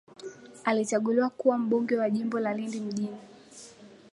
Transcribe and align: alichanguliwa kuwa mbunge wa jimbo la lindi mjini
alichanguliwa 0.63 1.29
kuwa 1.29 1.57
mbunge 1.57 1.97
wa 1.97 2.09
jimbo 2.09 2.39
la 2.39 2.53
lindi 2.53 2.79
mjini 2.79 3.17